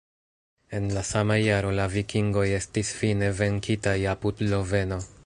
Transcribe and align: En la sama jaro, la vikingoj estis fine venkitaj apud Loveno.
En 0.77 0.87
la 0.95 1.03
sama 1.09 1.37
jaro, 1.47 1.73
la 1.81 1.85
vikingoj 1.97 2.45
estis 2.61 2.93
fine 3.03 3.33
venkitaj 3.43 3.97
apud 4.15 4.47
Loveno. 4.55 5.03